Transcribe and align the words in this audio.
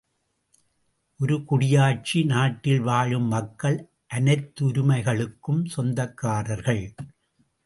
ஒரு 1.19 1.35
குடியாட்சி 1.49 2.25
நாட்டில் 2.25 2.79
வாழும் 2.79 3.27
மக்கள் 3.27 3.77
அனைத்துரிமைகளுக்கும் 4.13 5.63
சொந்தக்காரர்கள். 5.75 6.83